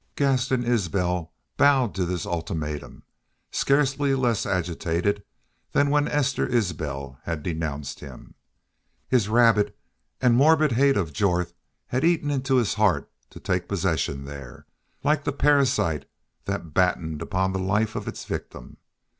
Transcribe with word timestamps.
Gaston 0.15 0.63
Isbel 0.63 1.31
bowed 1.57 1.93
to 1.93 2.07
this 2.07 2.25
ultimatum, 2.25 3.03
scarcely 3.51 4.15
less 4.15 4.47
agitated 4.47 5.21
than 5.73 5.91
when 5.91 6.07
Esther 6.07 6.47
Isbel 6.47 7.19
had 7.25 7.43
denounced 7.43 7.99
him. 7.99 8.33
His 9.07 9.29
rabid 9.29 9.75
and 10.19 10.35
morbid 10.35 10.71
hate 10.71 10.97
of 10.97 11.13
Jorth 11.13 11.53
had 11.85 12.03
eaten 12.03 12.31
into 12.31 12.55
his 12.55 12.73
heart 12.73 13.11
to 13.29 13.39
take 13.39 13.67
possession 13.67 14.25
there, 14.25 14.65
like 15.03 15.23
the 15.23 15.31
parasite 15.31 16.05
that 16.45 16.73
battened 16.73 17.21
upon 17.21 17.53
the 17.53 17.59
life 17.59 17.95
of 17.95 18.07
its 18.07 18.25
victim. 18.25 18.77